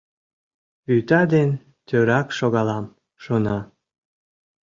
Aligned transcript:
Вӱта 0.87 1.21
ден 1.33 1.49
тӧрак 1.87 2.27
шогалам, 2.37 2.85
шона. 3.23 3.57